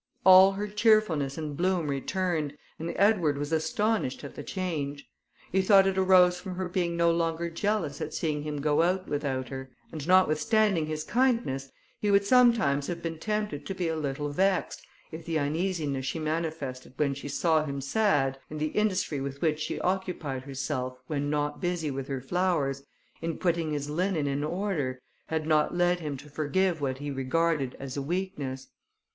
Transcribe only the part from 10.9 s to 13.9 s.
kindness, he would sometimes have been tempted to be